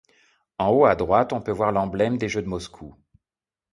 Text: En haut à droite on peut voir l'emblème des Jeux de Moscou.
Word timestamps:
En 0.57 0.65
haut 0.71 0.85
à 0.85 0.95
droite 0.95 1.31
on 1.31 1.43
peut 1.43 1.51
voir 1.51 1.71
l'emblème 1.71 2.17
des 2.17 2.27
Jeux 2.27 2.41
de 2.41 2.47
Moscou. 2.49 2.95